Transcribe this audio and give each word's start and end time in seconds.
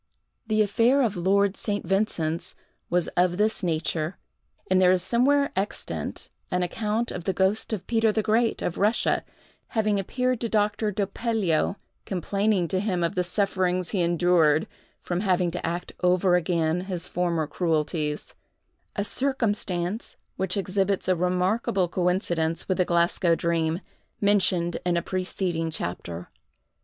The 0.47 0.63
affair 0.63 1.03
of 1.03 1.15
Lord 1.15 1.55
St. 1.55 1.85
Vincent's 1.85 2.55
was 2.89 3.07
of 3.09 3.37
this 3.37 3.61
nature; 3.61 4.17
and 4.67 4.81
there 4.81 4.91
is 4.91 5.03
somewhere 5.03 5.51
extant, 5.55 6.31
an 6.49 6.63
account 6.63 7.11
of 7.11 7.25
the 7.25 7.33
ghost 7.33 7.71
of 7.71 7.85
Peter 7.85 8.11
the 8.11 8.23
Great, 8.23 8.63
of 8.63 8.79
Russia, 8.79 9.23
having 9.77 9.99
appeared 9.99 10.39
to 10.41 10.49
Doctor 10.49 10.91
Doppelio, 10.91 11.75
complaining 12.07 12.67
to 12.69 12.79
him 12.79 13.03
of 13.03 13.13
the 13.13 13.23
sufferings 13.23 13.91
he 13.91 14.01
endured 14.01 14.67
from 15.03 15.19
having 15.19 15.51
to 15.51 15.63
act 15.63 15.91
over 16.01 16.33
again 16.33 16.81
his 16.85 17.05
former 17.05 17.45
cruelties; 17.45 18.33
a 18.95 19.03
circumstance 19.05 20.17
which 20.35 20.57
exhibits 20.57 21.07
a 21.07 21.15
remarkable 21.15 21.87
coincidence 21.87 22.67
with 22.67 22.79
the 22.79 22.85
Glasgow 22.85 23.35
dream, 23.35 23.81
mentioned 24.19 24.79
in 24.83 24.97
a 24.97 25.03
preceding 25.03 25.69
chapter. 25.69 26.27